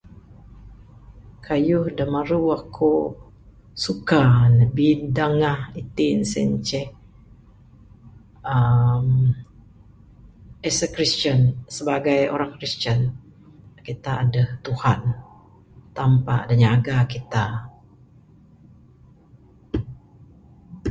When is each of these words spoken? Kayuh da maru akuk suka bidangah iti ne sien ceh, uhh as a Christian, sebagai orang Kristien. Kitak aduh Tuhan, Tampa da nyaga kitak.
Kayuh 1.45 1.87
da 1.97 2.05
maru 2.13 2.39
akuk 2.57 3.13
suka 3.83 4.21
bidangah 4.75 5.59
iti 5.81 6.07
ne 6.17 6.25
sien 6.31 6.51
ceh, 6.67 6.89
uhh 8.53 9.29
as 10.67 10.77
a 10.85 10.87
Christian, 10.95 11.39
sebagai 11.75 12.19
orang 12.35 12.51
Kristien. 12.57 12.99
Kitak 13.85 14.17
aduh 14.23 14.49
Tuhan, 14.65 15.01
Tampa 15.97 16.35
da 16.49 16.55
nyaga 16.61 16.97
kitak. 17.11 17.51